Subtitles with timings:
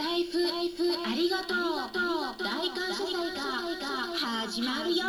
[0.00, 0.38] タイフ
[1.06, 1.58] ありがとう
[2.38, 3.82] 大感謝祭が
[4.16, 5.04] 始まるよ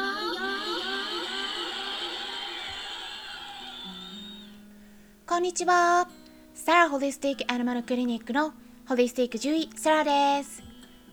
[5.25, 6.09] こんにちは。
[6.53, 8.51] サラホリスティックアニマルクリニックの
[8.85, 10.61] ホリスティック獣医サラです。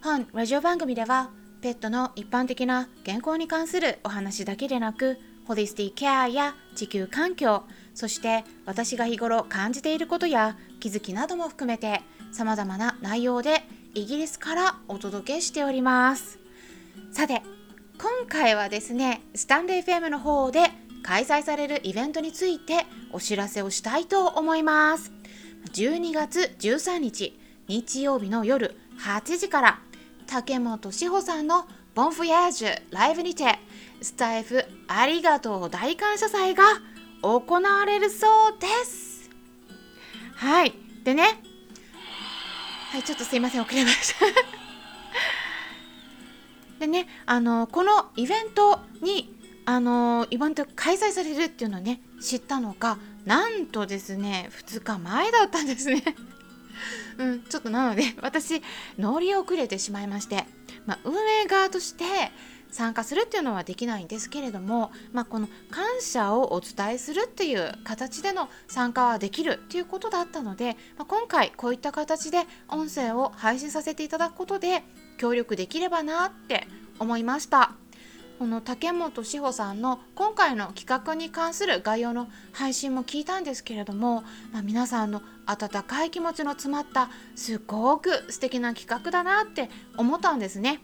[0.02, 1.30] 本ラジオ番組では
[1.62, 7.62] ペットの一般的な健康に関するお話だけでなくホリスティケアや地球環境
[7.94, 12.02] そして私が日頃感じていることや気づきなども含めて
[12.32, 13.62] 様々な内容で
[13.94, 16.38] イギリスからお届けしております。
[17.12, 17.42] さて
[17.98, 20.70] 今回はですねスタンレー FM の方で
[21.02, 25.12] 開催されるイベントについてお知らせをしたいと思います。
[25.72, 29.80] 12月13日日曜日の夜8時から
[30.26, 33.58] 竹本志保さんのボンフヤージュライブにて
[34.00, 36.64] スタイフありがとう大感謝祭が
[37.22, 39.30] 行われるそうです。
[40.36, 40.72] はい。
[41.02, 41.42] でね
[42.90, 44.24] はいちょっとすいません遅れました。
[46.80, 49.36] でねあのこのイベントに
[49.66, 56.02] あのイベント開催されるっていうのをね知ったのがなんとですね2日前だったんですね。
[57.18, 58.62] うんちょっとなので私
[58.98, 60.46] 乗り遅れてしまいまして、
[60.86, 62.04] まあ、運営側として
[62.70, 74.82] 参加するっていうのはできないんですけれども、まあ、この感謝をお伝えするっていう形での参加はできるっていうことだったので、まあ、今回こういった形で音声を配信させていただくことで
[75.18, 76.66] 協力できればなって
[76.98, 77.72] 思いました。
[78.38, 84.22] この竹本志保さんの今回の企画に関する概要の配信も聞いたんですけれども、
[84.52, 90.80] まあ、皆さんの温かい気持ちの詰まったすごく素敵な企画だなって思ったんですね。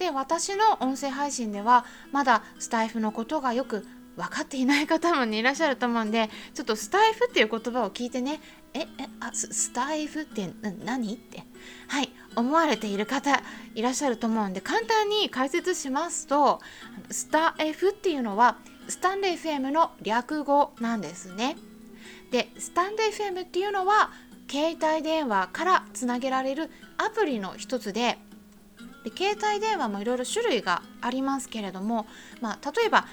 [0.00, 8.40] で私の音声配信ではまだスタイフのことがよく分かっていない方も、ね、いらっしゃると思うんでちょっとスタイフっていう言葉を聞いてね
[8.72, 8.86] ええ
[9.20, 10.50] あススタイフって
[10.84, 11.42] 何って
[11.88, 13.42] はい思われている方
[13.74, 16.60] いらっしゃると思うんで簡単に解説しますと
[17.10, 18.56] スタイフっていうのは
[18.88, 21.56] スタンレー FM の略語なんですね。
[22.30, 24.10] でスタンレー FM っていうのは
[24.50, 28.18] 携帯電話からつなげられるアプリの一つで
[29.04, 32.06] で携帯電話もいろいろ種類がありますけれども、
[32.40, 33.06] まあ、例えば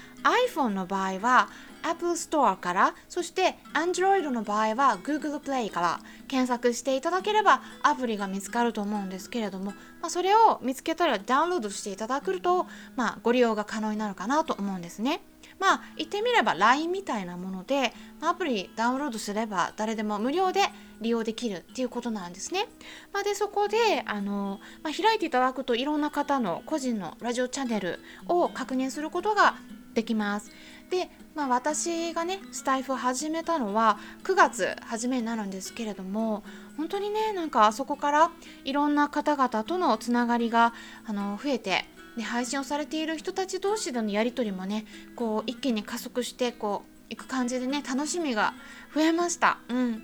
[0.48, 1.48] iPhone の場合は
[1.82, 12.66] Apple Store からそして Android の場合は Google Play から検索していただければアプリが見つかると思うんですけれども、まあ、それを見つけたらダウンロードしていただくと、
[12.96, 15.20] まあ、ご利用が可能になるかなと思うんですね。
[15.58, 20.60] まあ言ってみれば LINE みたいなものでアプリダウンロードすれば誰でも無料で
[21.00, 22.66] 利用できるっていうことなんですね。
[23.12, 29.56] まあ、でそこであの、まあ、開いていただくといろんな方の個人のラジオチャンネルを確認することが
[29.94, 30.50] できます。
[30.90, 36.42] で、まあ、私がねスタイフを始めたのは9月初めになるんですけれども
[36.76, 38.30] 本当にねなんかあそこから
[38.64, 40.72] いろんな方々とのつながりが
[41.06, 41.84] あの増えて
[42.18, 44.84] で配信をされている人たち同士でのやり取りもね
[45.14, 48.52] こう一気に加速してこういく感じでね楽しみが
[48.94, 49.58] 増えました。
[49.68, 50.02] うん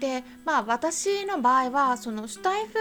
[0.00, 2.72] でまあ私の場合はそのスタイフ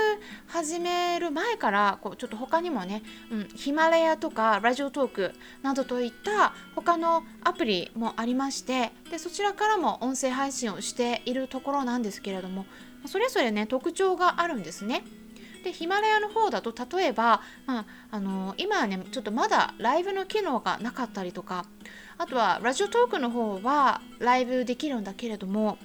[0.48, 12.66] 始める前からこうちょっと他にもね、うん、ヒマラヤとかラジオトークなどといった他のアプリもありましてでそちらからも音声配信をしているところなんですけれども
[13.06, 15.04] それぞれね特徴があるんですね。
[15.64, 21.66] でヒマラヤの方だと例えば、まあ、あの今はねちょっとまだライブの機能がなかったりとか
[22.18, 25.78] あとはラジオトークの方はライブできるんだけれども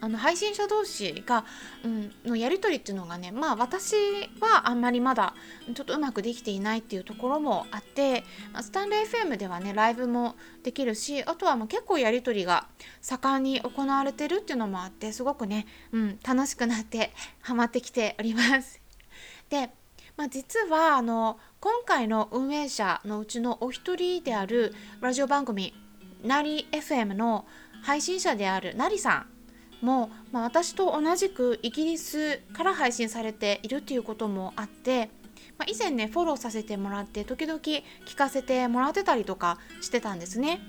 [0.00, 1.44] あの配信者同士が、
[1.84, 3.94] うん、のやり取りっていうのがねまあ私
[4.40, 5.34] はあんまりまだ
[5.74, 12.66] ちょっとうまくできていないっていうところもあってまあスタンレー FM ではねライブもできるしあとはもう結構やり取りが
[13.02, 17.12] 盛んに行われてるっていうのもあってすごくね、うん、楽しくなって
[17.42, 18.79] ハマってきております。
[19.50, 19.70] で
[20.16, 25.72] まあ、実はあの今回の運営者のうちのお一人であるラジオ番組
[26.22, 27.46] 「なり FM」の
[27.82, 29.26] 配信者であるなりさ
[29.80, 35.08] んも、まあ、私と同じくイギリスから配信されているっていうこともあって、
[35.56, 37.82] まあ、以前ねフォローさせてもらって時々聞
[38.14, 40.60] かせてもらってたりとかしてたんですね。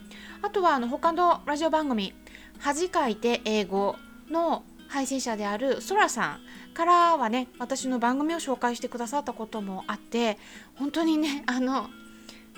[0.42, 2.14] あとはあの他のラジオ番組
[2.60, 3.98] 「恥かいて英語」
[4.32, 6.42] の配信者であるソラさん
[6.72, 10.38] からはね私の番組を紹介してくださったこともあって
[10.76, 11.90] 本当にねあの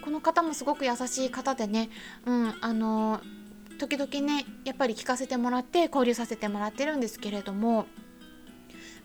[0.03, 1.89] この方もすごく優しい方でね
[2.25, 3.21] うんあの
[3.79, 7.85] 時々ねやっぱり聞かせてもらって交流させてもらってるんですけれども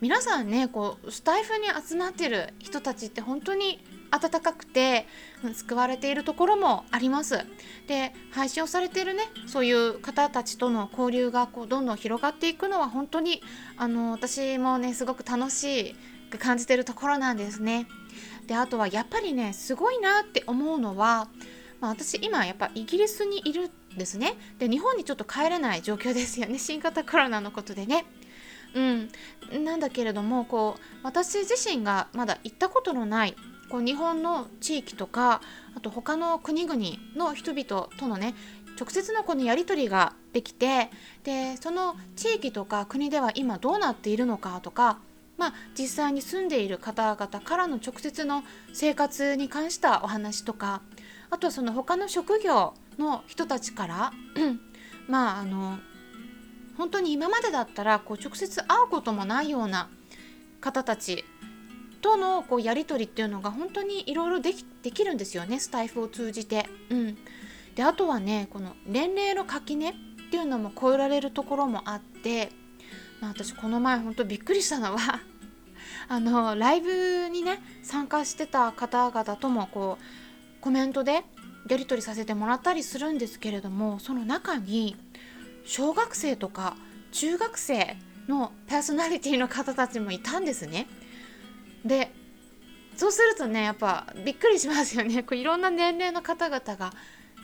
[0.01, 5.07] 皆さんねこうスタイフに集まってる人たちって本当に温かくて
[5.55, 7.45] 救われているところもあります。
[7.87, 13.43] で配信をされているねそういう方たちとの交流がこうどんどん広がっていくのは本当に
[13.77, 15.97] あの私もねすごく楽しい
[16.39, 17.87] 感じてるところなんですね。
[18.47, 21.29] であとはやっぱりねすごいなって思うのは、
[21.81, 28.07] まあ、私今やっぱイギリスにいるんですねで日本にちょっと帰れない状況ですよね新型コロナのことでね。
[28.75, 33.35] うん、なんだけれどもこう私自身がまだ行ったことのない
[33.71, 35.41] こう日本の地域とか
[35.77, 36.81] あと他の国々
[37.17, 38.35] の人々とのね
[38.79, 40.91] 直接のこのやり取りができて
[41.25, 44.99] でその地域とか国では今どうなっているのかとか
[45.39, 48.43] まあ、実際に住んでいる方々からの直接の
[48.73, 50.83] 生活に関したお話とか
[51.31, 54.13] あとはその他の職業の人たちから
[55.09, 55.79] まああの
[56.77, 59.89] 本当に今までだったらこう直接会うこともないような
[60.61, 61.25] 方たち
[62.01, 66.67] とのこうやり取りっていうのが本当にいろいろできできるんですよねスタイフを通じて。
[66.91, 67.19] うん、
[67.75, 69.95] であとはねこの年齢の垣根っ
[70.31, 72.53] ていうのも超えられるところもあって
[73.21, 75.21] まあ、私この前ほんとびっくりしたのは
[76.09, 81.25] あのライブにね参加してた方々ともこうコメントで
[81.69, 84.97] やり取りさせてもらったりするんですけれどもその中に
[85.65, 86.77] 小学生とか
[87.13, 87.97] 中学生
[88.27, 90.87] のパーソナリティの方たちもいたんですね。
[91.85, 92.11] で
[92.97, 95.23] そうするとねやっぱびっくりしますよね。
[95.23, 96.93] こういろんな年齢の方々が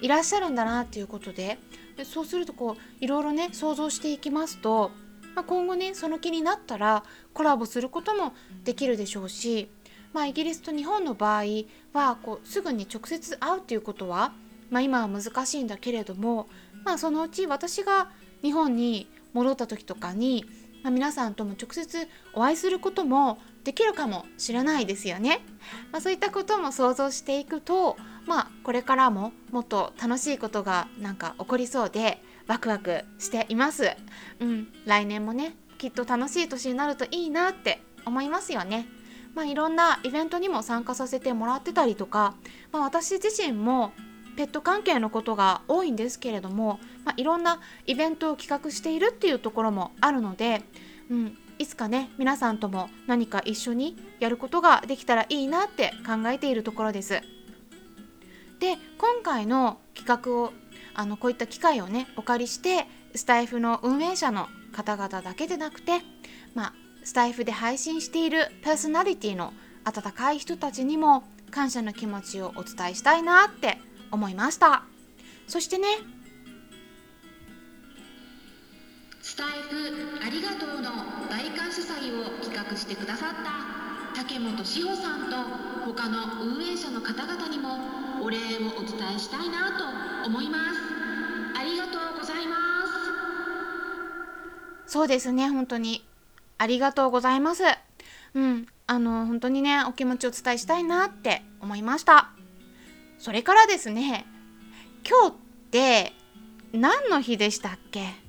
[0.00, 1.58] いらっしゃるんだなっていうことで。
[1.96, 4.90] でそうするとこういろいろね想像していきますと
[5.34, 8.34] まあ、今後ねその気になったらコラボすることも
[8.64, 9.68] できるでしょうし、
[10.12, 11.44] まあ、イギリスと日本の場合
[11.92, 14.32] はこうすぐに直接会うということは、
[14.70, 16.48] まあ、今は難しいんだけれども、
[16.84, 18.10] まあ、そのうち私が
[18.42, 20.44] 日本に戻った時とかに、
[20.82, 25.40] まあ、皆さんとも直接お会いすることもできるかもしれないですよね。
[25.90, 27.96] まあ、そういったことも想像していくと、
[28.26, 33.90] まあ、これからももっと楽しいことがなんか起こりそうでワクワクしています。
[34.40, 38.86] うん、来年もね、きっと楽しい年になるといいなって思いますよね。
[39.34, 42.34] まあ、いろんなイベントにも参加させてもらってたりとか、
[42.70, 43.92] まあ、私自身も
[44.36, 50.62] ペット関係のことが多いんですけれども、まあ、いろんなイベントを企画しているっていうところもあるので、
[51.10, 57.20] うん、いつかね皆さんとも何か一緒にやることができたらいいなって考えているところです。
[58.60, 60.52] で今回の企画を
[60.94, 66.00] あのこういった機会をねお借りしてスタイフの運営者の方々だけでなくて、
[66.54, 66.72] まあ、
[67.04, 69.52] スタイフで配信しているパーソナリティの
[69.84, 73.78] 温かい人たちにも感謝の気持ちをお伝えしたいなって
[74.10, 74.84] 思いました
[75.46, 75.86] そしてね
[79.26, 80.90] スタイフありがとうの
[81.30, 85.36] 大感謝祭を企画してくださった竹本志保さんと
[85.86, 88.40] 他の運営者の方々にもお礼を
[88.76, 90.78] お伝えしたいなと思います。
[91.58, 92.56] ありがとうございま
[94.86, 94.92] す。
[94.92, 96.04] そうですね本当に。
[96.58, 97.62] ありがとうございます。
[98.34, 102.28] うんあの本当にねお気持ちをお伝えしたいなって思いました。
[103.18, 104.26] それからですね
[105.08, 105.36] 今日っ
[105.70, 106.12] て
[106.74, 108.22] 何の日でしたっけ？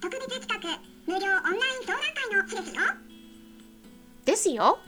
[0.00, 2.82] 特別企画無料オンライン相談会の日ですよ。
[4.24, 4.78] ですよ。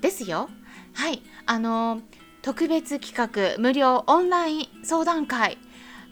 [0.00, 0.50] ですよ。
[0.94, 2.02] はい、あのー、
[2.42, 5.56] 特別企画無料オンライン相談会。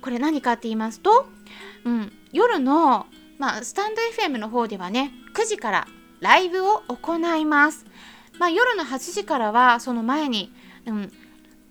[0.00, 1.26] これ何かって言いますと、
[1.84, 3.06] うん、夜の、
[3.38, 5.86] まあ、スタンド FM の方ではね9時から
[6.20, 7.84] ライブを行います。
[8.38, 10.52] まあ、夜の8時からはその前に、
[10.86, 11.12] うん、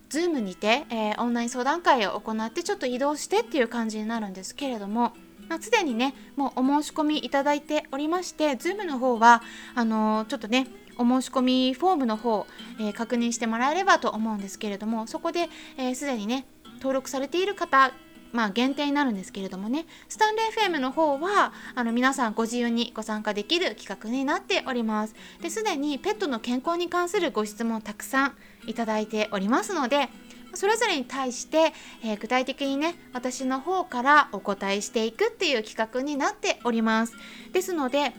[0.09, 5.13] Zoom にて、えー、オンライン相談会を行ってちょっと移動してっていう感じになるんですけれども、
[5.47, 9.43] まあ、すでにねもうお申し込みいただいておりまして Zoom の方は
[9.75, 12.45] あのー、ちょっとねお申し込みフォームの方、
[12.79, 15.47] えー、確認してもらえればと思うんですけれどもそこで、
[15.77, 16.45] えす、でにね
[16.79, 17.91] 登録されている方
[18.31, 19.85] まあ、限定になるんですけれどもね。
[20.07, 25.15] スタンレー FM の方はあの皆さんご自由にご参加できる企画になっております。
[25.41, 28.33] ですでにペットの健康に関するご質問たくさん
[28.67, 30.09] いただいておりますので
[30.53, 37.13] それぞれに対して、えー、具体的にね私の方からお答えしていくっていう企画になっております。
[37.51, 38.13] ですので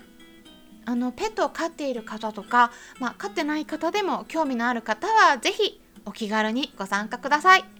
[0.86, 7.79] あのペットを飼っている方とか、まあ、飼ってない方でも興味のある方は是非お気軽にご参加ください。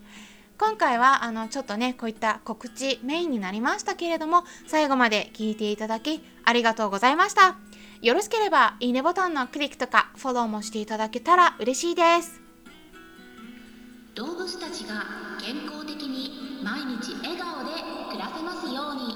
[0.60, 7.56] 今回はあのちょっとねこういった告知メインになりましたけれども最後まで聞いていただきありがとうございました。
[8.02, 12.42] よろしければいいねボタンのクリックとかフォローもしていただけたら嬉しいです。
[14.14, 15.06] 動物たちが
[15.40, 17.70] 健康的に毎日笑顔で
[18.10, 19.14] 暮らせますように。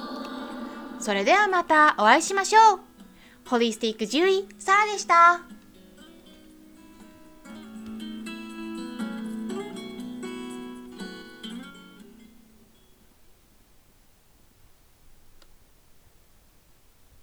[0.98, 2.80] それではまたお会いしましょう。
[3.46, 5.53] ホリスティック獣医サラでした